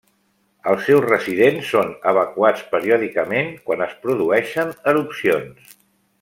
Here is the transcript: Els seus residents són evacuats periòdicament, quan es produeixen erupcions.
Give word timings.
Els 0.69 0.85
seus 0.85 1.03
residents 1.09 1.67
són 1.73 1.91
evacuats 2.13 2.63
periòdicament, 2.73 3.53
quan 3.69 3.85
es 3.89 3.93
produeixen 4.07 4.73
erupcions. 4.95 5.79